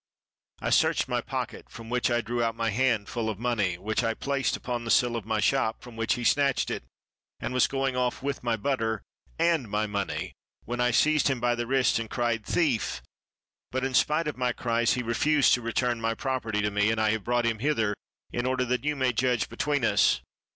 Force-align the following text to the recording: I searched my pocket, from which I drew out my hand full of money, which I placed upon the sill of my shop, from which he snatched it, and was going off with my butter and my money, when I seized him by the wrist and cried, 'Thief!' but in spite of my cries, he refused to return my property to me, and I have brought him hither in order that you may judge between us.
I 0.61 0.71
searched 0.71 1.07
my 1.07 1.21
pocket, 1.21 1.69
from 1.69 1.91
which 1.91 2.09
I 2.09 2.21
drew 2.21 2.41
out 2.41 2.55
my 2.55 2.71
hand 2.71 3.07
full 3.07 3.29
of 3.29 3.37
money, 3.37 3.77
which 3.77 4.03
I 4.03 4.15
placed 4.15 4.57
upon 4.57 4.83
the 4.83 4.89
sill 4.89 5.15
of 5.15 5.27
my 5.27 5.39
shop, 5.39 5.83
from 5.83 5.95
which 5.95 6.15
he 6.15 6.23
snatched 6.23 6.71
it, 6.71 6.81
and 7.39 7.53
was 7.53 7.67
going 7.67 7.95
off 7.95 8.23
with 8.23 8.41
my 8.43 8.55
butter 8.57 9.03
and 9.37 9.69
my 9.69 9.85
money, 9.85 10.33
when 10.65 10.79
I 10.79 10.89
seized 10.89 11.27
him 11.27 11.39
by 11.39 11.53
the 11.53 11.67
wrist 11.67 11.99
and 11.99 12.09
cried, 12.09 12.47
'Thief!' 12.47 13.03
but 13.71 13.83
in 13.85 13.93
spite 13.93 14.27
of 14.27 14.37
my 14.37 14.53
cries, 14.53 14.93
he 14.93 15.03
refused 15.03 15.53
to 15.53 15.61
return 15.61 16.01
my 16.01 16.15
property 16.15 16.63
to 16.63 16.71
me, 16.71 16.89
and 16.89 16.99
I 16.99 17.11
have 17.11 17.23
brought 17.23 17.45
him 17.45 17.59
hither 17.59 17.93
in 18.31 18.47
order 18.47 18.65
that 18.65 18.83
you 18.83 18.95
may 18.95 19.13
judge 19.13 19.49
between 19.49 19.85
us. 19.85 20.19